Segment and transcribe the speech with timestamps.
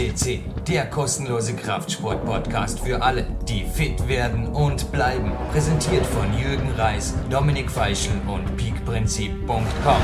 [0.00, 5.30] CC, der kostenlose Kraftsport-Podcast für alle, die fit werden und bleiben.
[5.52, 10.02] Präsentiert von Jürgen Reis, Dominik Feischl und peakprinzip.com.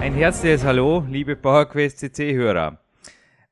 [0.00, 2.78] Ein herzliches Hallo, liebe PowerQuest CC-Hörer.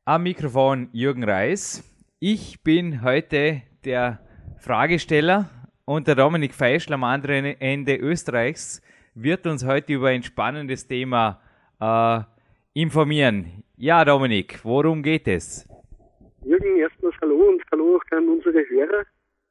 [0.05, 1.83] Am Mikrofon Jürgen Reis.
[2.21, 4.21] Ich bin heute der
[4.59, 5.51] Fragesteller
[5.85, 8.81] und der Dominik Feischl am anderen Ende Österreichs
[9.15, 11.41] wird uns heute über ein spannendes Thema
[11.81, 12.36] äh,
[12.77, 13.65] informieren.
[13.79, 15.67] Ja, Dominik, worum geht es?
[16.45, 19.07] Jürgen, erstmals Hallo und Hallo auch an unsere Hörer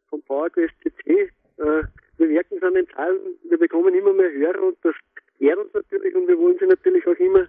[0.09, 1.31] vom PowerQuest CC.
[1.57, 1.84] Äh,
[2.20, 4.93] wir merken es an den Zahlen, wir bekommen immer mehr Hörer und das
[5.39, 7.48] ehrt uns natürlich und wir wollen Sie natürlich auch immer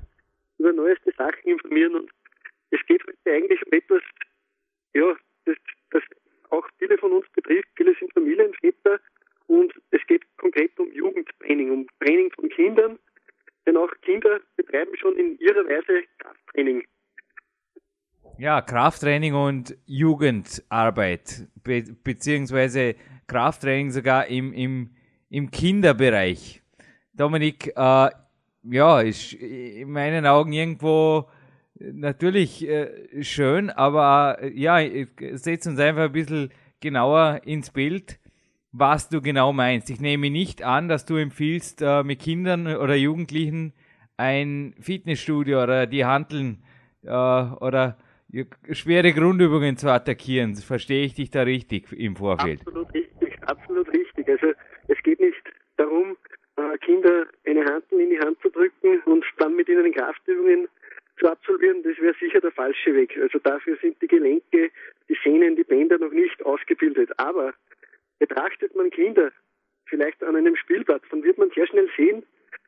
[0.58, 2.10] über neueste Sachen informieren und
[2.70, 4.02] es geht heute eigentlich um etwas,
[4.94, 5.56] ja, das,
[5.90, 6.02] das
[6.48, 7.68] auch viele von uns betrifft.
[7.76, 8.98] Viele sind Familienväter
[9.46, 12.98] und es geht konkret um Jugendtraining, um Training von Kindern,
[13.66, 16.86] denn auch Kinder betreiben schon in ihrer Weise Krafttraining.
[18.46, 22.94] Ja, Krafttraining und Jugendarbeit, be beziehungsweise
[23.26, 24.90] Krafttraining sogar im, im,
[25.28, 26.62] im Kinderbereich.
[27.12, 28.10] Dominik, äh,
[28.62, 31.28] ja, ist in meinen Augen irgendwo
[31.74, 34.78] natürlich äh, schön, aber äh, ja,
[35.32, 38.20] setz uns einfach ein bisschen genauer ins Bild,
[38.70, 39.90] was du genau meinst.
[39.90, 43.72] Ich nehme nicht an, dass du empfiehlst, äh, mit Kindern oder Jugendlichen
[44.16, 46.62] ein Fitnessstudio oder die Handeln
[47.02, 47.98] äh, oder
[48.72, 50.54] schwere Grundübungen zu attackieren.
[50.56, 52.60] Verstehe ich dich da richtig im Vorfeld?
[52.60, 54.28] Absolut richtig, absolut richtig.
[54.28, 54.52] Also
[54.88, 55.42] es geht nicht
[55.76, 56.16] darum,
[56.56, 60.68] äh, Kinder eine Handel in die Hand zu drücken und dann mit ihnen Kraftübungen
[61.18, 63.16] zu absolvieren, das wäre sicher der falsche Weg.
[63.20, 64.70] Also dafür sind die Gelenke,
[65.08, 67.10] die Sehnen, die Bänder noch nicht ausgebildet.
[67.18, 67.54] Aber
[68.18, 69.32] betrachtet man Kinder
[69.86, 72.24] vielleicht an einem Spielplatz, dann wird man sehr schnell sehen,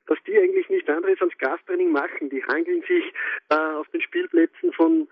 [0.06, 2.30] dass die eigentlich nichts anderes als Krafttraining machen.
[2.30, 3.05] Die hangeln sich
[3.51, 5.08] äh, auf den Spielplätzen von,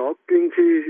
[0.00, 0.89] 我,괜 찮.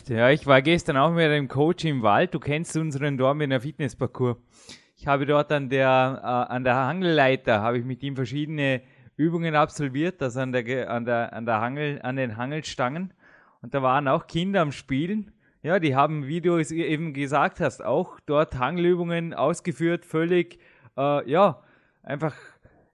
[0.00, 0.30] Verrückt, ja.
[0.30, 2.34] Ich war gestern auch mit einem Coach im Wald.
[2.34, 4.36] Du kennst unseren Dormener Fitnessparcours.
[4.96, 8.82] Ich habe dort an der, äh, an der Hangelleiter, habe ich mit ihm verschiedene
[9.16, 13.12] Übungen absolviert, das an der, an der, an der Hangel, an den Hangelstangen.
[13.62, 15.32] Und da waren auch Kinder am Spielen.
[15.62, 20.58] Ja, die haben, wie du es eben gesagt hast, auch dort Hangelübungen ausgeführt, völlig,
[20.96, 21.62] äh, ja,
[22.02, 22.34] einfach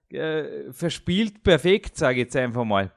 [0.09, 2.91] äh, verspielt perfekt, sage ich jetzt einfach mal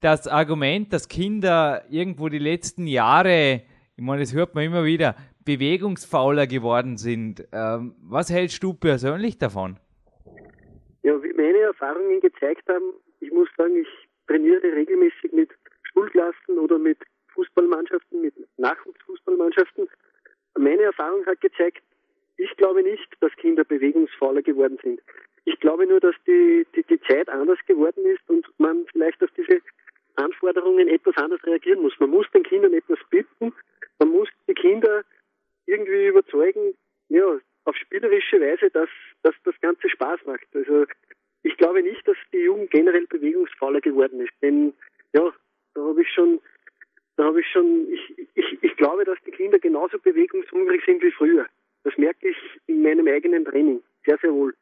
[0.00, 3.62] das Argument, dass Kinder irgendwo die letzten Jahre,
[3.96, 7.46] ich meine, das hört man immer wieder, bewegungsfauler geworden sind.
[7.52, 9.78] Ähm, was hältst du persönlich davon?
[11.02, 13.88] Ja, wie meine Erfahrungen gezeigt haben, ich muss sagen, ich
[14.26, 15.50] trainiere regelmäßig mit
[15.92, 16.98] Schulklassen oder mit
[17.34, 19.88] Fußballmannschaften, mit Nachwuchsfußballmannschaften.
[20.58, 21.82] Meine Erfahrung hat gezeigt,
[22.36, 25.00] ich glaube nicht, dass Kinder bewegungsfauler geworden sind.
[25.44, 29.30] Ich glaube nur, dass die, die, die Zeit anders geworden ist und man vielleicht auf
[29.36, 29.60] diese
[30.16, 31.98] Anforderungen etwas anders reagieren muss.
[31.98, 33.52] Man muss den Kindern etwas bitten,
[33.98, 35.04] man muss die Kinder
[35.66, 36.74] irgendwie überzeugen,
[37.08, 38.88] ja, auf spielerische Weise, dass,
[39.22, 40.46] dass das Ganze Spaß macht.
[40.54, 40.86] Also
[41.42, 44.72] ich glaube nicht, dass die Jugend generell bewegungsfauler geworden ist, denn
[45.12, 45.32] ja,
[45.74, 46.40] da habe ich schon,
[47.16, 51.12] da habe ich schon, ich, ich, ich glaube, dass die Kinder genauso bewegungshungrig sind wie
[51.12, 51.46] früher.
[51.84, 52.36] Das merke ich
[52.66, 54.54] in meinem eigenen Training sehr, sehr wohl.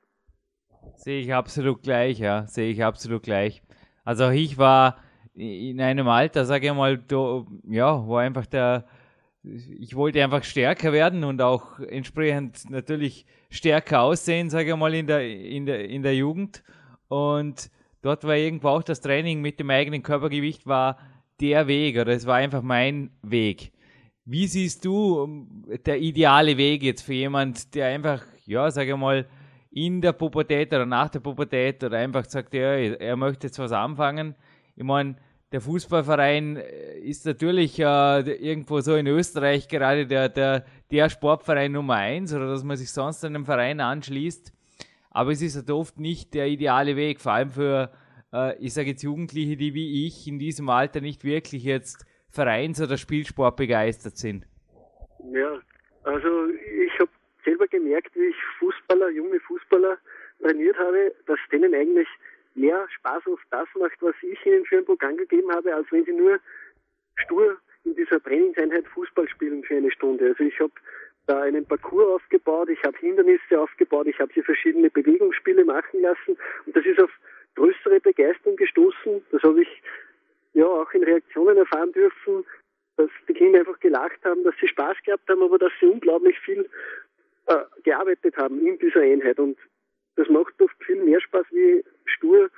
[0.97, 3.63] Sehe ich absolut gleich, ja, sehe ich absolut gleich.
[4.05, 5.03] Also ich war
[5.39, 8.85] in einem Alter, sage ich mal, da, ja, war einfach der,
[9.43, 15.07] ich wollte einfach stärker werden und auch entsprechend natürlich stärker aussehen, sage ich mal, in
[15.07, 16.63] der, in der, in der Jugend.
[17.07, 17.71] Und
[18.03, 20.99] dort war irgendwo auch das Training mit dem eigenen Körpergewicht war
[21.41, 23.73] der Weg oder es war einfach mein Weg.
[24.25, 28.97] Wie siehst du ähm, der ideale Weg jetzt für jemand, der einfach, ja, sage ich
[28.97, 29.27] mal,
[29.71, 33.71] in der Pubertät oder nach der Pubertät oder einfach sagt, ja, er möchte jetzt was
[33.71, 34.35] anfangen.
[34.75, 35.17] Ich meine,
[35.53, 41.73] der Fußballverein äh, ist natürlich äh, irgendwo so in Österreich gerade der, der, der Sportverein
[41.73, 44.53] Nummer eins oder dass man sich sonst einem Verein anschließt.
[45.11, 47.91] Aber es ist halt oft nicht der ideale Weg, vor allem für,
[48.33, 52.81] äh, ich sage jetzt Jugendliche, die wie ich in diesem Alter nicht wirklich jetzt Vereins-
[52.81, 54.47] oder Spielsport begeistert sind.
[55.33, 55.59] Ja,
[56.05, 56.47] also
[56.85, 57.11] ich habe
[57.45, 59.97] selber gemerkt, wie ich Fußballer, junge Fußballer
[60.43, 62.09] trainiert habe, dass denen eigentlich
[62.55, 66.05] mehr Spaß auf das macht, was ich ihnen für ein Programm gegeben habe, als wenn
[66.05, 66.39] sie nur
[67.17, 70.27] stur in dieser Trainingseinheit Fußball spielen für eine Stunde.
[70.27, 70.73] Also ich habe
[71.27, 76.37] da einen Parcours aufgebaut, ich habe Hindernisse aufgebaut, ich habe sie verschiedene Bewegungsspiele machen lassen
[76.67, 77.11] und das ist auf
[77.55, 79.25] größere Begeisterung gestoßen.
[79.31, 79.83] Das habe ich
[80.55, 82.45] ja auch in Reaktionen erfahren dürfen,
[82.97, 86.39] dass die Kinder einfach gelacht haben, dass sie Spaß gehabt haben, aber dass sie unglaublich
[86.41, 86.69] viel
[87.47, 89.59] äh, gearbeitet haben in dieser Einheit und
[90.17, 92.51] das macht oft viel mehr Spaß wie stur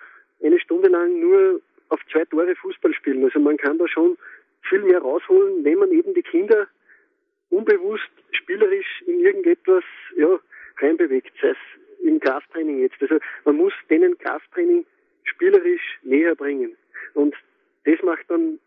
[0.43, 3.25] eine Stunde lang nur auf zwei Tore Fußball spielen.
[3.25, 4.17] Also man kann da schon
[4.69, 6.69] viel mehr rausholen, wenn man eben die Kinder
[7.51, 9.85] unbewusst spielerisch in irgendetwas
[10.17, 10.39] ja,
[10.79, 11.57] reinbewegt, sei es
[12.03, 13.01] im Krafttraining jetzt.
[13.01, 14.87] Also man muss denen Krafttraining
[15.25, 16.77] spielerisch näher bringen.
[17.15, 17.35] Und
[17.85, 18.59] das macht dann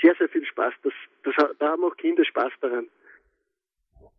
[0.00, 0.74] sehr, sehr viel Spaß.
[0.82, 2.88] Das, das, da haben auch Kinder Spaß daran.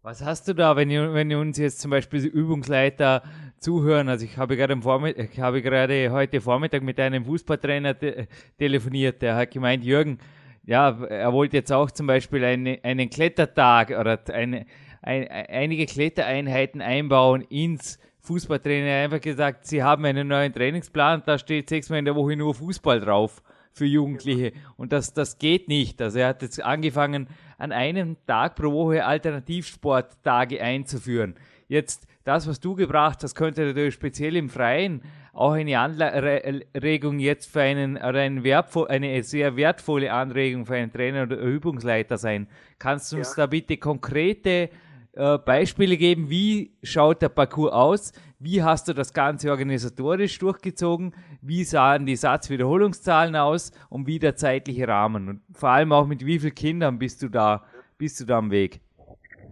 [0.08, 3.24] Was hast du da, wenn, wenn uns jetzt zum Beispiel Übungsleiter
[3.60, 4.08] zuhören?
[4.08, 4.74] Also ich habe gerade,
[5.18, 10.20] ich habe gerade heute Vormittag mit einem Fußballtrainer te telefoniert, der hat gemeint, Jürgen,
[10.66, 14.66] ja, er wollte jetzt auch zum Beispiel eine, einen Klettertag oder eine,
[15.02, 18.88] ein, einige Klettereinheiten einbauen ins Fußballtraining.
[18.88, 22.38] Er hat einfach gesagt, sie haben einen neuen Trainingsplan, da steht sechsmal in der Woche
[22.38, 23.44] nur Fußball drauf
[23.74, 24.54] für Jugendliche.
[24.78, 26.02] Und das, das geht nicht.
[26.02, 27.28] Also er hat jetzt angefangen,
[27.58, 31.36] an einem Tag pro Woche Alternativsporttage einzuführen.
[31.68, 35.02] Jetzt das, was du gebracht hast, könnte natürlich speziell im Freien
[35.34, 40.92] auch eine Anregung jetzt für einen, oder ein wertvoll, eine sehr wertvolle Anregung für einen
[40.92, 42.48] Trainer oder Übungsleiter sein.
[42.80, 43.44] Kannst du uns ja.
[43.44, 44.70] da bitte konkrete
[45.14, 51.14] äh, Beispiele geben, wie schaut der Parcours aus, wie hast du das Ganze organisatorisch durchgezogen,
[51.42, 56.26] wie sahen die Satzwiederholungszahlen aus und wie der zeitliche Rahmen und vor allem auch mit
[56.26, 57.66] wie vielen Kindern bist du da,
[57.98, 58.80] bist du da am Weg?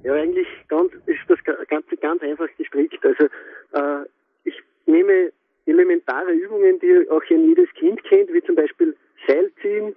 [0.04, 3.04] Ja, eigentlich ganz, ist das Ganze ganz einfach gestrickt.
[3.04, 3.26] Also
[3.74, 4.06] äh,
[4.44, 5.32] ich nehme
[5.66, 8.96] elementare Übungen, die auch jedes Kind kennt, wie zum Beispiel
[9.28, 9.96] Seilziehen,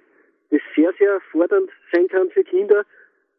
[0.50, 2.84] das sehr, sehr fordernd sein kann für Kinder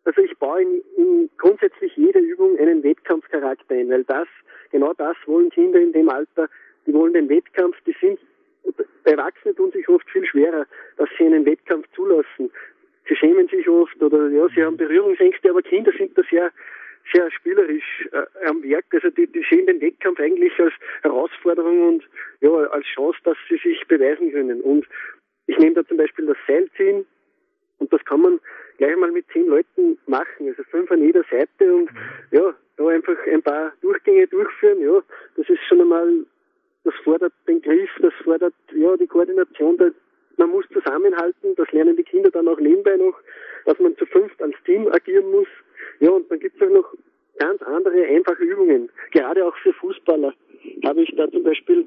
[0.06, 4.28] also ich baue in, in grundsätzlich jede Übung einen Wettkampfcharakter ein, weil das,
[4.72, 6.50] genau das wollen Kinder in dem Alter,
[6.86, 8.20] die wollen den Wettkampf, die sind,
[9.04, 10.66] Erwachsene tun sich oft viel schwerer,
[10.98, 12.52] dass sie einen Wettkampf zulassen.
[13.08, 16.52] Sie schämen sich oft oder ja, sie haben Berührungsängste, aber Kinder sind da sehr,
[17.14, 18.86] sehr spielerisch äh, am Werk.
[18.92, 22.04] Also die, die sehen den Wettkampf eigentlich als Herausforderung und
[22.42, 24.62] ja, als Chance, dass sie sich beweisen können.
[24.62, 24.88] Und
[25.48, 27.06] ich nehme da zum Beispiel das Seilziehen
[27.80, 28.40] und das kann man
[28.78, 31.90] gleich mal mit zehn Leuten machen, also fünf an jeder Seite und
[32.32, 35.02] ja, da einfach ein paar Durchgänge durchführen, ja,
[35.36, 36.26] das ist schon einmal,
[36.84, 39.90] das fordert den Griff, das fordert ja die Koordination, da,
[40.38, 43.16] man muss zusammenhalten, das lernen die Kinder dann auch nebenbei noch,
[43.66, 45.48] dass man zu fünft als Team agieren muss.
[46.00, 46.94] Ja, und dann gibt es auch noch
[47.38, 50.34] ganz andere einfache Übungen, gerade auch für Fußballer.
[50.86, 51.86] Habe ich da zum Beispiel,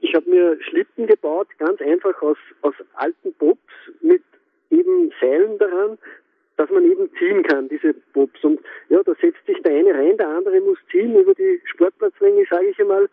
[0.00, 3.58] ich habe mir Schlitten gebaut, ganz einfach aus, aus alten Bobs
[4.00, 4.22] mit
[4.70, 5.98] eben Seilen daran,
[6.60, 8.44] dass man eben ziehen kann, diese Bobs.
[8.44, 12.44] Und ja, da setzt sich der eine rein, der andere muss ziehen über die Sportplatzlänge,
[12.50, 13.08] sage ich einmal.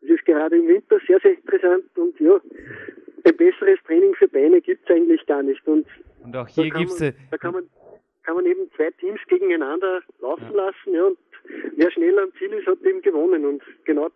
[0.00, 2.40] Das ist gerade im Winter sehr, sehr interessant und ja,
[3.24, 5.64] ein besseres Training für Beine gibt es eigentlich gar nicht.
[5.66, 5.86] Und,
[6.24, 7.14] und auch hier gibt es...
[7.30, 7.68] Da kann man,
[8.24, 10.66] kann man eben zwei Teams gegeneinander laufen ja.
[10.66, 11.18] lassen ja, und
[11.76, 13.44] wer schneller am Ziel ist, hat eben gewonnen.
[13.44, 14.08] Und genau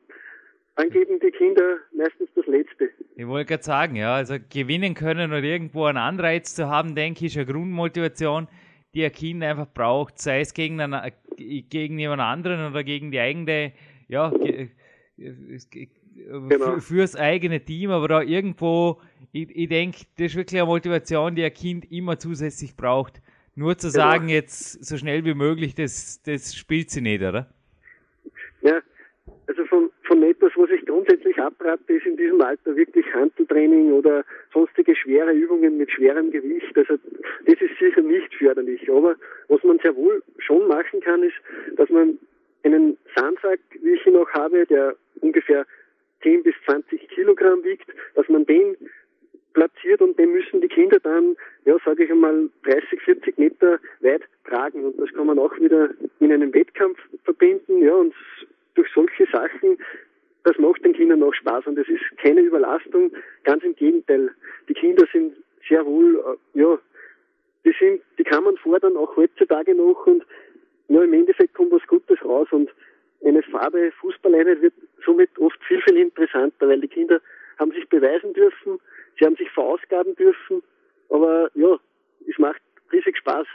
[0.77, 2.91] dann geben die Kinder meistens das Letzte.
[3.17, 7.27] Ich wollte gerade sagen, ja, also gewinnen können oder irgendwo einen Anreiz zu haben, denke
[7.27, 8.49] ich, ist eine Grundmotivation,
[8.95, 13.21] die ein Kind einfach braucht, sei es gegen, einen, gegen jemand anderen oder gegen die
[13.21, 13.73] eigene,
[14.09, 14.33] ja,
[15.17, 16.79] genau.
[16.79, 19.01] fürs eigene Team, aber da irgendwo,
[19.33, 23.23] ich, ich denke, das ist wirklich eine Motivation, die ein Kind immer zusätzlich braucht.
[23.55, 23.99] Nur zu genau.
[23.99, 27.53] sagen, jetzt so schnell wie möglich, das, das spielt sie nicht, oder?
[28.63, 28.81] Ja,
[29.47, 34.25] also von, von etwas, was ich grundsätzlich abrate, ist in diesem Alter wirklich Handeltraining oder
[34.53, 36.77] sonstige schwere Übungen mit schwerem Gewicht.
[36.77, 36.95] Also
[37.47, 38.91] das ist sicher nicht förderlich.
[38.91, 39.17] Aber
[39.49, 41.37] was man sehr wohl schon machen kann, ist,
[41.77, 42.19] dass man
[42.65, 45.67] einen Sandsack, wie ich ihn auch habe, der ungefähr
[46.23, 48.77] 10 bis 20 Kilogramm wiegt, dass man den
[49.53, 54.23] platziert und den müssen die Kinder dann ja, sage ich einmal, 30, 40 Meter weit
[54.45, 54.85] tragen.
[54.85, 57.83] Und das kann man auch wieder in einem Wettkampf verbinden.
[57.83, 58.15] Ja, und
[58.75, 59.79] durch solche Sachen,
[60.45, 61.67] das macht den Kindern auch Spaß.
[61.67, 63.13] Und es ist keine Überlastung,
[63.45, 64.31] ganz im Gegenteil.
[64.69, 65.35] Die Kinder sind
[65.69, 66.79] sehr wohl, äh, ja,
[67.65, 70.07] die sind, die kann man fordern, auch heutzutage noch.
[70.07, 70.25] Und
[70.89, 72.49] ja, im Endeffekt kommt was Gutes raus.
[72.51, 72.71] Und
[73.25, 77.21] eine Farbe Fußballeinheit wird somit oft viel, viel interessanter, weil die Kinder
[77.62, 78.78] haben sich beweisen dürfen,
[79.19, 80.62] sie haben sich verausgaben dürfen
[81.12, 81.76] aber ja,
[82.28, 83.47] es macht riesig Spaß.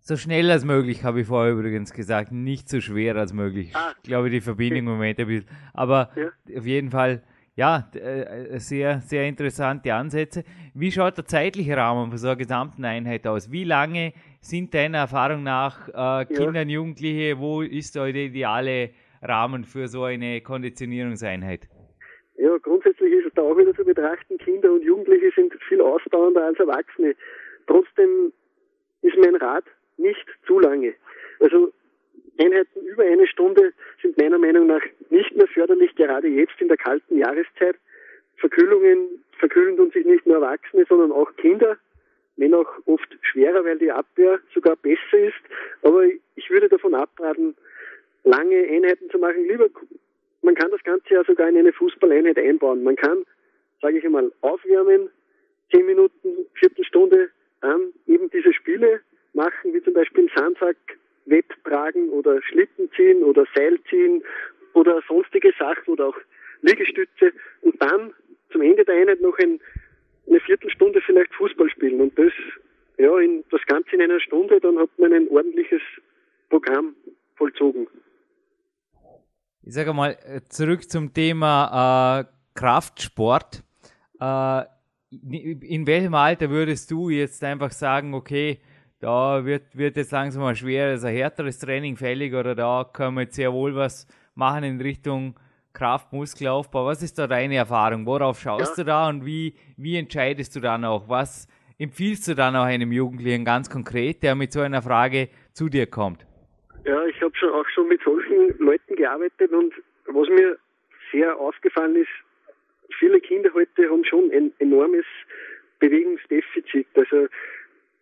[0.00, 2.32] So schnell als möglich, habe ich vorher übrigens gesagt.
[2.32, 3.74] Nicht so schwer als möglich.
[3.74, 5.48] Ah, ich glaube, die Verbindung im Moment ein bisschen.
[5.72, 6.58] Aber ja.
[6.58, 7.22] auf jeden Fall,
[7.54, 10.44] ja, äh, sehr, sehr interessante Ansätze.
[10.74, 13.52] Wie schaut der zeitliche Rahmen für so einer gesamten Einheit aus?
[13.52, 16.62] Wie lange sind deiner Erfahrung nach äh, Kinder ja.
[16.62, 17.38] und Jugendliche?
[17.38, 18.90] Wo ist da der ideale
[19.22, 21.68] Rahmen für so eine Konditionierungseinheit?
[22.36, 22.91] Ja, grundsätzlich
[23.42, 27.14] da auch wieder zu betrachten, Kinder und Jugendliche sind viel ausdauernder als Erwachsene.
[27.66, 28.32] Trotzdem
[29.02, 29.64] ist mein Rat
[29.96, 30.94] nicht zu lange.
[31.40, 31.72] Also
[32.38, 36.76] Einheiten über eine Stunde sind meiner Meinung nach nicht mehr förderlich, gerade jetzt in der
[36.76, 37.76] kalten Jahreszeit.
[38.36, 41.76] Verkühlungen verkühlen tun sich nicht nur Erwachsene, sondern auch Kinder,
[42.36, 45.42] wenn auch oft schwerer, weil die Abwehr sogar besser ist.
[45.82, 46.04] Aber
[46.36, 47.56] ich würde davon abraten,
[48.24, 49.46] lange Einheiten zu machen.
[49.46, 49.68] Lieber
[50.42, 52.82] man kann das Ganze ja sogar in eine Fußballeinheit einbauen.
[52.82, 53.24] Man kann,
[53.80, 55.08] sage ich einmal, aufwärmen,
[55.70, 57.30] zehn Minuten, Viertelstunde,
[57.60, 59.00] dann eben diese Spiele
[59.32, 60.76] machen, wie zum Beispiel Sandsack,
[61.26, 64.22] Wetttragen oder Schlitten ziehen oder Seil ziehen
[64.74, 66.16] oder sonstige Sachen oder auch
[66.62, 67.32] Liegestütze
[67.62, 68.12] und dann
[68.50, 69.60] zum Ende der Einheit noch ein,
[70.26, 72.32] eine Viertelstunde vielleicht Fußball spielen und das,
[72.98, 75.82] ja, in, das Ganze in einer Stunde, dann hat man ein ordentliches
[76.50, 76.94] Programm
[77.36, 77.86] vollzogen.
[79.64, 83.62] Ich sage mal, äh, zurück zum Thema äh, Kraftsport.
[84.20, 84.62] Äh,
[85.10, 88.60] in welchem Alter würdest du jetzt einfach sagen, okay,
[88.98, 93.16] da wird, wird jetzt langsam mal schwer, also ein härteres Training fällig oder da können
[93.16, 95.38] wir jetzt sehr wohl was machen in Richtung
[95.72, 96.86] Kraft, Muskelaufbau.
[96.86, 98.06] Was ist da deine Erfahrung?
[98.06, 98.84] Worauf schaust ja.
[98.84, 101.08] du da und wie, wie entscheidest du dann auch?
[101.08, 101.46] Was
[101.78, 105.86] empfiehlst du dann auch einem Jugendlichen ganz konkret, der mit so einer Frage zu dir
[105.86, 106.26] kommt?
[106.84, 109.72] Ja, ich habe schon auch schon mit solchen Leuten gearbeitet und
[110.06, 110.58] was mir
[111.12, 112.10] sehr aufgefallen ist,
[112.98, 115.04] viele Kinder heute haben schon ein enormes
[115.78, 116.88] Bewegungsdefizit.
[116.94, 117.28] Also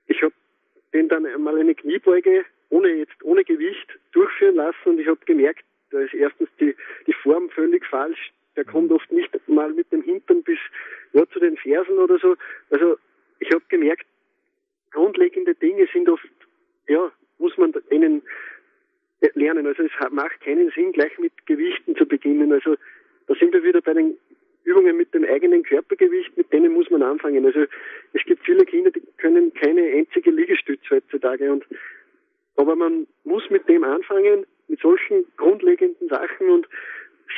[0.07, 0.33] ich habe
[0.95, 5.65] den dann einmal eine Kniebeuge ohne jetzt ohne Gewicht durchführen lassen und ich habe gemerkt,
[5.91, 6.75] da ist erstens die,
[7.07, 8.33] die Form völlig falsch.
[8.57, 10.59] Der kommt oft nicht mal mit dem Hintern bis
[11.13, 12.37] ja, zu den Fersen oder so.
[12.71, 12.97] Also
[13.41, 14.07] ich habe gemerkt,
[14.93, 16.29] grundlegende Dinge sind oft,
[16.89, 18.23] ja, muss man ihnen
[19.35, 19.67] lernen.
[19.67, 22.53] Also es macht keinen Sinn, gleich mit Gewichten zu beginnen.
[22.53, 22.77] Also
[23.27, 24.17] da sind wir wieder bei den
[24.65, 27.45] Übungen mit dem eigenen Körpergewicht, mit denen muss man anfangen.
[27.47, 27.65] Also
[28.12, 31.65] es gibt viele Kinder, die können keine einzige Liegestütze heutzutage und
[32.57, 36.69] aber man muss mit dem anfangen, mit solchen grundlegenden Sachen und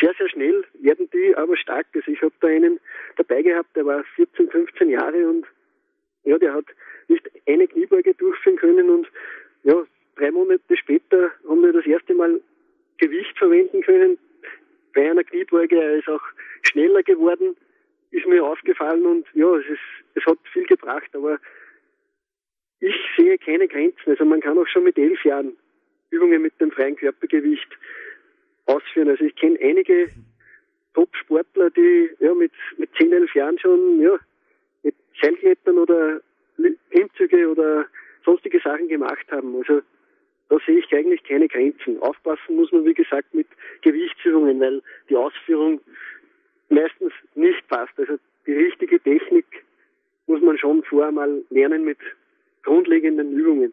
[0.01, 1.87] sehr, sehr schnell werden die aber stark.
[1.95, 2.81] Also ich habe da einen
[3.17, 5.47] dabei gehabt, der war 14, 15 Jahre und
[6.25, 6.65] ja, der hat
[7.09, 9.07] nicht eine Kniebeuge durchführen können und
[9.65, 9.85] ja,
[10.23, 12.41] drei Monate später haben wir das erste Mal
[12.99, 14.19] Gewicht verwenden können.
[14.95, 16.23] Bei einer Kniebeuge er ist auch
[16.63, 17.57] schneller geworden,
[18.13, 19.81] ist mir aufgefallen und ja, es, ist,
[20.15, 21.39] es hat viel gebracht, aber
[22.81, 24.11] ich sehe keine Grenzen.
[24.11, 25.57] Also man kann auch schon mit elf Jahren
[26.11, 27.69] Übungen mit dem freien Körpergewicht
[28.67, 29.09] ausführen.
[29.09, 30.09] Also ich kenne einige
[30.95, 34.19] Top-Sportler, die ja mit, mit 10, 11 Jahren schon ja,
[34.83, 36.21] mit Seilklettern oder
[36.91, 37.87] Klimmzüge oder
[38.25, 39.57] sonstige Sachen gemacht haben.
[39.57, 39.81] Also
[40.53, 41.99] da sehe ich eigentlich keine Grenzen.
[42.03, 43.47] Aufpassen muss man, wie gesagt, mit
[43.81, 45.81] Gewichtsübungen, weil die Ausführung
[46.69, 47.99] meistens nicht passt.
[47.99, 49.47] Also die richtige Technik
[50.27, 51.97] muss man schon vorher mal lernen mit
[52.65, 53.73] grundlegenden Übungen.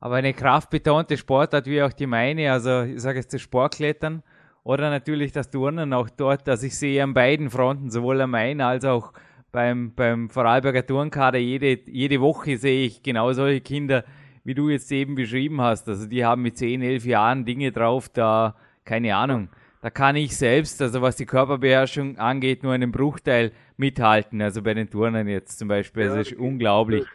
[0.00, 4.22] Aber eine kraftbetonte Sportart wie auch die meine, also ich sage jetzt das Sportklettern
[4.64, 8.62] oder natürlich das Turnen auch dort, dass ich sehe an beiden Fronten, sowohl am Main
[8.62, 9.12] als auch
[9.52, 14.04] beim, beim Vorarlberger Turnkader, jede, jede Woche sehe ich genau solche Kinder,
[14.44, 15.88] wie du jetzt eben beschrieben hast.
[15.88, 19.48] Also die haben mit 10, 11 Jahren Dinge drauf, da, keine Ahnung,
[19.82, 24.42] da kann ich selbst, also was die Körperbeherrschung angeht, nur einen Bruchteil mithalten.
[24.42, 26.04] Also bei den Turnern jetzt zum Beispiel.
[26.04, 27.06] Das ist unglaublich.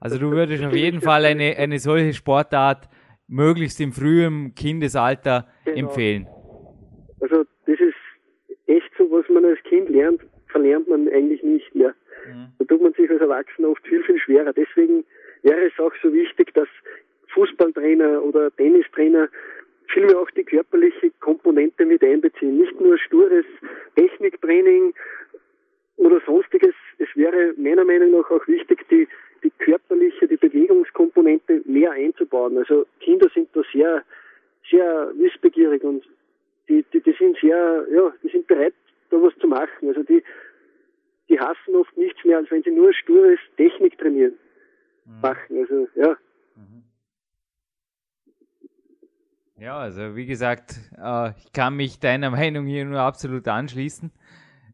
[0.00, 2.88] Also du würdest auf jeden Fall eine, eine solche Sportart
[3.30, 5.78] möglichst im frühen Kindesalter genau.
[5.78, 6.26] empfehlen.
[7.20, 7.94] Also das ist
[8.66, 11.94] echt so, was man als Kind lernt, verlernt man eigentlich nicht mehr.
[12.26, 12.48] Mhm.
[12.58, 14.52] Da tut man sich als Erwachsener oft viel, viel schwerer.
[14.52, 15.04] Deswegen
[15.42, 16.68] wäre es auch so wichtig, dass
[17.34, 19.28] Fußballtrainer oder Tennistrainer
[19.92, 22.58] vielmehr auch die körperliche Komponente mit einbeziehen.
[22.58, 23.46] Nicht nur stures
[23.96, 24.92] Techniktraining
[25.96, 26.74] oder sonstiges.
[26.98, 29.06] Es wäre meiner Meinung nach auch wichtig, die
[32.20, 32.58] aufzubauen.
[32.58, 34.04] Also Kinder sind da sehr,
[34.70, 36.04] sehr wissbegierig und
[36.68, 38.74] die, die, die sind sehr, ja, die sind bereit,
[39.10, 39.88] da was zu machen.
[39.88, 40.22] Also die,
[41.28, 44.34] die hassen oft nichts mehr, als wenn sie nur stures Technik trainieren
[45.04, 45.20] mhm.
[45.20, 45.58] machen.
[45.58, 46.16] Also ja.
[46.56, 46.84] Mhm.
[49.58, 54.10] Ja, also wie gesagt, äh, ich kann mich deiner Meinung hier nur absolut anschließen.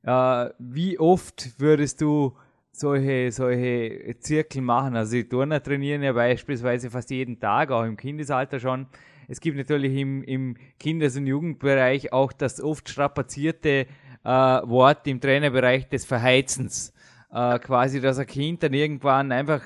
[0.05, 2.37] Äh, wie oft würdest du
[2.71, 4.95] solche, solche Zirkel machen?
[4.95, 8.87] Also die Turner trainieren ja beispielsweise fast jeden Tag, auch im Kindesalter schon.
[9.27, 13.87] Es gibt natürlich im, im Kindes- und Jugendbereich auch das oft strapazierte
[14.23, 16.93] äh, Wort im Trainerbereich des Verheizens.
[17.33, 19.63] Äh, quasi, dass ein Kind dann irgendwann einfach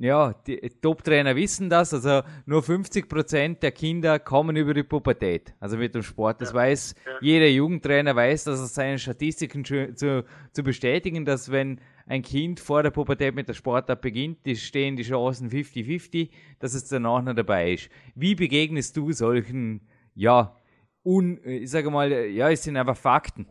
[0.00, 5.52] ja, die Top-Trainer wissen das, also nur 50 Prozent der Kinder kommen über die Pubertät,
[5.60, 6.40] also mit dem Sport.
[6.40, 6.54] Das ja.
[6.54, 7.18] weiß, ja.
[7.20, 12.82] jeder Jugendtrainer weiß, dass aus seinen Statistiken zu, zu bestätigen, dass wenn ein Kind vor
[12.82, 16.30] der Pubertät mit der Sportart beginnt, die stehen die Chancen 50-50,
[16.60, 17.90] dass es danach noch dabei ist.
[18.14, 20.56] Wie begegnest du solchen, ja,
[21.04, 23.46] un, ich sage mal, ja, es sind einfach Fakten.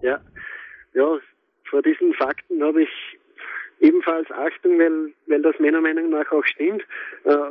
[0.00, 0.18] Ja,
[0.94, 1.18] ja,
[1.68, 3.19] vor diesen Fakten habe ich
[3.80, 6.84] ebenfalls Achtung, weil, weil das meiner Meinung nach auch stimmt.
[7.24, 7.50] Äh,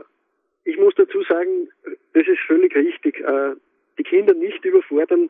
[0.63, 1.69] ich muss dazu sagen,
[2.13, 3.19] das ist völlig richtig.
[3.19, 3.55] Äh,
[3.98, 5.29] die Kinder nicht überfordern.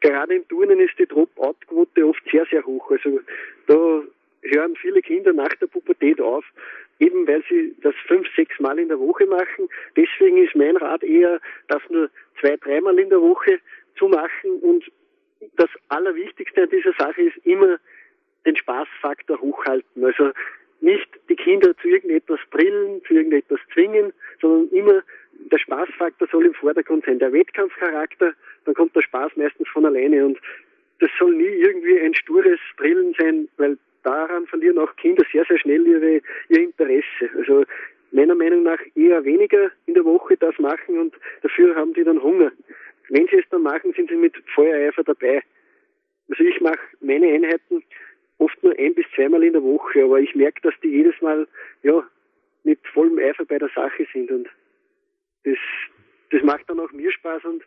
[0.00, 2.90] Gerade im Turnen ist die Drop-out-Quote oft sehr, sehr hoch.
[2.90, 3.20] Also
[3.66, 4.02] da
[4.42, 6.44] hören viele Kinder nach der Pubertät auf,
[6.98, 9.68] eben weil sie das fünf, sechs Mal in der Woche machen.
[9.96, 13.60] Deswegen ist mein Rat eher, das nur zwei, dreimal in der Woche
[13.96, 14.50] zu machen.
[14.60, 14.90] Und
[15.56, 17.78] das Allerwichtigste an dieser Sache ist immer
[18.44, 20.04] den Spaßfaktor hochhalten.
[20.04, 20.32] Also
[20.80, 25.02] nicht die Kinder zu irgendetwas drillen, zu irgendetwas zwingen, sondern immer
[25.50, 27.18] der Spaßfaktor soll im Vordergrund sein.
[27.18, 28.34] Der Wettkampfcharakter,
[28.64, 30.38] dann kommt der Spaß meistens von alleine und
[31.00, 35.58] das soll nie irgendwie ein stures Drillen sein, weil daran verlieren auch Kinder sehr, sehr
[35.58, 37.30] schnell ihre, ihr Interesse.
[37.36, 37.64] Also
[38.12, 42.22] meiner Meinung nach eher weniger in der Woche das machen und dafür haben die dann
[42.22, 42.52] Hunger.
[43.08, 45.42] Wenn sie es dann machen, sind sie mit Feuereifer dabei.
[46.28, 47.82] Also ich mache meine Einheiten
[48.42, 51.46] oft nur ein bis zweimal in der Woche, aber ich merke, dass die jedes Mal
[51.82, 52.02] ja
[52.64, 54.48] mit vollem Eifer bei der Sache sind und
[55.44, 55.58] das,
[56.30, 57.62] das macht dann auch mir Spaß und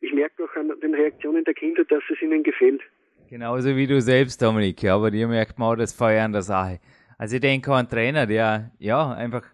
[0.00, 2.82] ich merke auch an den Reaktionen der Kinder, dass es ihnen gefällt.
[3.28, 6.42] Genauso wie du selbst, Dominik, ja, aber dir merkt man auch das Feuer an der
[6.42, 6.80] Sache.
[7.18, 9.44] Also ich denke an Trainer, der ja einfach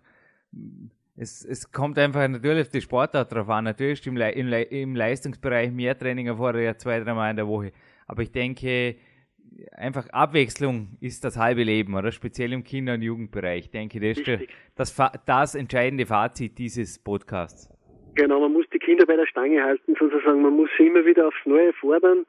[1.17, 3.65] es, es kommt einfach natürlich auf die Sportart drauf an.
[3.65, 7.47] Natürlich im, Le im, Le im Leistungsbereich mehr Training erfordert ja zwei, dreimal in der
[7.47, 7.73] Woche.
[8.07, 8.97] Aber ich denke,
[9.73, 12.13] einfach Abwechslung ist das halbe Leben, oder?
[12.13, 13.65] Speziell im Kinder- und Jugendbereich.
[13.65, 17.71] Ich denke, das ist das, das entscheidende Fazit dieses Podcasts.
[18.15, 20.43] Genau, man muss die Kinder bei der Stange halten, sozusagen.
[20.43, 22.25] Man muss sie immer wieder aufs Neue fordern.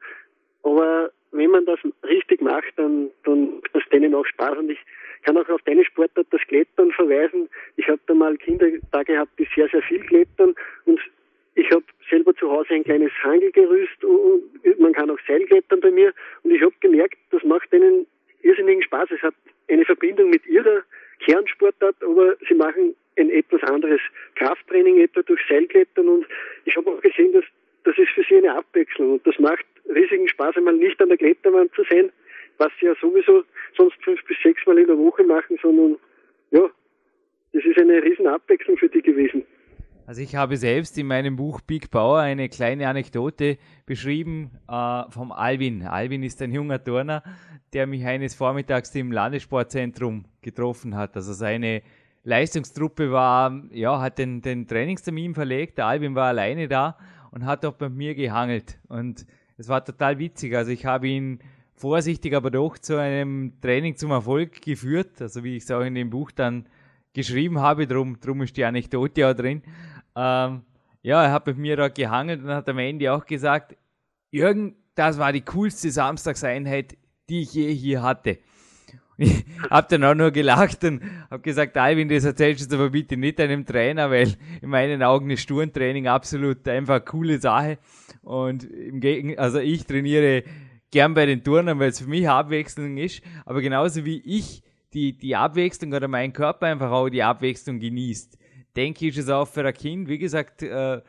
[0.62, 4.58] Aber wenn man das richtig macht, dann, dann macht das denen auch Spaß.
[4.58, 4.78] Und ich
[5.22, 7.48] kann auch auf deine Sportart, das Klettern, verweisen.
[7.76, 10.54] Ich habe da mal Kinder da gehabt, die sehr, sehr viel klettern.
[10.86, 11.00] Und
[11.56, 16.12] ich habe selber zu Hause ein kleines Hangelgerüst und man kann auch Seilklettern bei mir.
[16.42, 18.06] Und ich habe gemerkt, das macht ihnen
[18.42, 19.08] irrsinnigen Spaß.
[19.10, 19.34] Es hat
[19.68, 20.82] eine Verbindung mit ihrer
[21.20, 24.00] Kernsportart, aber sie machen ein etwas anderes
[24.34, 26.26] Krafttraining etwa durch Seilklettern und
[26.66, 27.44] ich habe auch gesehen, dass
[27.84, 31.16] das ist für sie eine Abwechslung und das macht riesigen Spaß, einmal nicht an der
[31.16, 32.12] Kletterwand zu sein,
[32.58, 35.96] was sie ja sowieso sonst fünf bis sechs Mal in der Woche machen, sondern
[36.50, 36.68] ja,
[37.54, 39.46] das ist eine riesen Abwechslung für die gewesen.
[40.06, 45.32] Also ich habe selbst in meinem Buch Big Power eine kleine Anekdote beschrieben äh, vom
[45.32, 45.82] Alvin.
[45.82, 47.24] Alvin ist ein junger Turner,
[47.72, 51.16] der mich eines Vormittags im Landessportzentrum getroffen hat.
[51.16, 51.82] Also seine
[52.22, 55.78] Leistungstruppe war, ja, hat den, den Trainingstermin verlegt.
[55.78, 56.96] Der Alvin war alleine da
[57.32, 58.78] und hat auch bei mir gehangelt.
[58.86, 59.26] Und
[59.58, 60.54] es war total witzig.
[60.54, 61.40] Also ich habe ihn
[61.74, 65.20] vorsichtig, aber doch zu einem Training zum Erfolg geführt.
[65.20, 66.66] Also wie ich es auch in dem Buch dann
[67.12, 69.62] geschrieben habe, drum, drum ist die Anekdote auch drin.
[70.16, 70.62] Ähm,
[71.02, 73.76] ja, er hat mit mir da gehangelt und hat am Ende auch gesagt,
[74.30, 76.96] Jürgen, das war die coolste Samstagseinheit,
[77.28, 78.38] die ich je hier hatte.
[79.18, 83.16] ich habe dann auch nur gelacht und habe gesagt, Alvin, das erzählst du aber bitte
[83.16, 87.78] nicht einem Trainer, weil in meinen Augen ist Tourentraining absolut einfach eine coole Sache.
[88.22, 90.44] Und im Gegen also ich trainiere
[90.90, 94.62] gern bei den Turnern, weil es für mich Abwechslung ist, aber genauso wie ich
[94.94, 98.38] die, die Abwechslung oder mein Körper einfach auch die Abwechslung genießt
[98.76, 101.00] denke ich, ist es auch für ein Kind, wie gesagt, äh,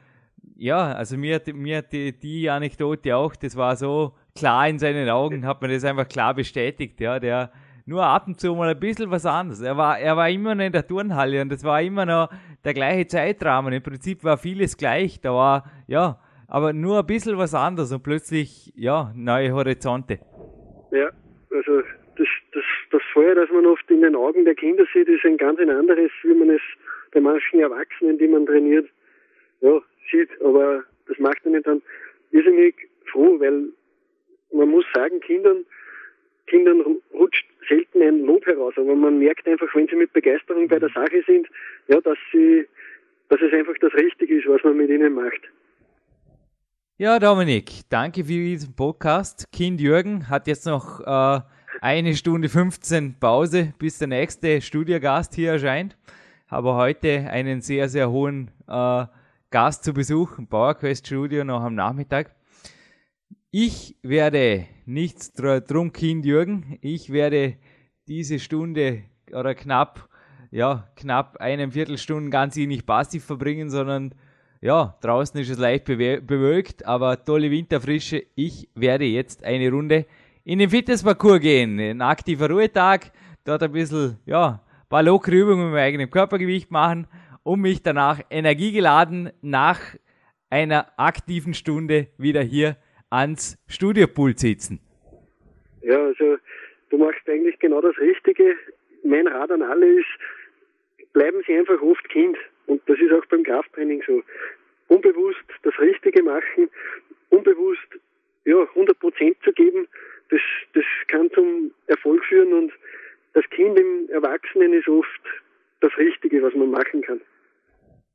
[0.55, 5.45] ja, also mir, mir die, die Anekdote auch, das war so klar in seinen Augen,
[5.45, 7.51] hat man das einfach klar bestätigt, ja, der
[7.85, 9.61] nur ab und zu mal ein bisschen was anderes.
[9.61, 12.29] Er war, er war immer noch in der Turnhalle und das war immer noch
[12.65, 13.71] der gleiche Zeitrahmen.
[13.71, 18.03] Im Prinzip war vieles gleich, da war, ja, aber nur ein bisschen was anderes und
[18.03, 20.19] plötzlich, ja, neue Horizonte.
[20.91, 21.09] Ja,
[21.51, 21.81] also
[22.17, 25.37] das, das, das Feuer, das man oft in den Augen der Kinder sieht, ist ein
[25.37, 26.61] ganz anderes, wie man es
[27.17, 28.87] bei manchen Erwachsenen, die man trainiert,
[29.61, 30.29] ja, sieht.
[30.41, 31.81] Aber das macht einen dann
[32.31, 32.75] irrsinnig
[33.11, 33.69] froh, weil
[34.53, 35.65] man muss sagen, Kindern,
[36.45, 40.79] Kindern rutscht selten ein Lob heraus, aber man merkt einfach, wenn sie mit Begeisterung bei
[40.79, 41.47] der Sache sind,
[41.87, 42.65] ja, dass sie,
[43.29, 45.41] dass es einfach das Richtige ist, was man mit ihnen macht.
[46.99, 49.51] Ja, Dominik, danke für diesen Podcast.
[49.51, 51.39] Kind Jürgen hat jetzt noch äh,
[51.81, 55.97] eine Stunde 15 Pause, bis der nächste Studiogast hier erscheint.
[56.47, 59.05] Habe heute einen sehr, sehr hohen äh,
[59.49, 62.33] Gast zu Besuch im PowerQuest Studio noch am Nachmittag.
[63.51, 66.77] Ich werde nichts drum, Kind Jürgen.
[66.79, 67.57] Ich werde
[68.07, 70.07] diese Stunde oder knapp,
[70.49, 74.15] ja, knapp eine Viertelstunde ganz nicht passiv verbringen, sondern
[74.61, 78.23] ja, draußen ist es leicht bewölkt, aber tolle Winterfrische.
[78.35, 80.05] Ich werde jetzt eine Runde
[80.45, 81.77] in den Fitnessparcours gehen.
[81.77, 83.11] Ein aktiver Ruhetag,
[83.43, 87.07] dort ein bisschen, ja, paar lockere Übungen mit meinem eigenen Körpergewicht machen,
[87.43, 89.79] um mich danach energiegeladen nach
[90.49, 92.77] einer aktiven Stunde wieder hier
[93.09, 94.79] ans Studiopult sitzen.
[95.81, 96.37] Ja, also
[96.89, 98.55] du machst eigentlich genau das Richtige.
[99.03, 100.07] Mein Rat an alle ist,
[101.13, 102.37] bleiben Sie einfach oft Kind.
[102.65, 104.21] Und das ist auch beim Krafttraining so.
[104.89, 106.69] Unbewusst das Richtige machen,
[107.29, 107.87] unbewusst
[108.45, 109.87] ja, 100 Prozent zu geben,
[110.29, 110.39] das,
[110.73, 112.73] das kann zum Erfolg führen und
[113.37, 115.21] das Kind im Erwachsenen ist oft
[115.81, 117.21] das Richtige, was man machen kann.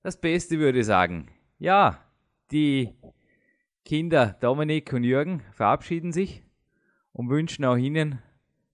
[0.02, 1.28] Das Beste würde ich sagen.
[1.60, 2.04] Ja,
[2.50, 2.88] die
[3.84, 6.42] Kinder Dominik und Jürgen verabschieden sich
[7.12, 8.18] und wünschen auch Ihnen,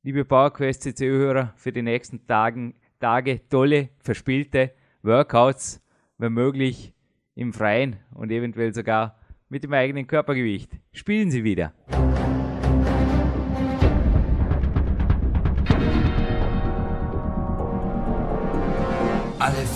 [0.03, 5.85] liebe PowerQuest CC-Hörer, für die nächsten Tagen, Tage tolle, verspielte Workouts,
[6.17, 6.95] wenn möglich
[7.35, 10.71] im Freien und eventuell sogar mit dem eigenen Körpergewicht.
[10.93, 11.75] Spielen Sie wieder.